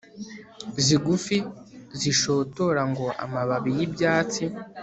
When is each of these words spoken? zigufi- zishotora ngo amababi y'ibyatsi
zigufi- 0.83 1.37
zishotora 1.99 2.81
ngo 2.91 3.05
amababi 3.23 3.71
y'ibyatsi 3.77 4.43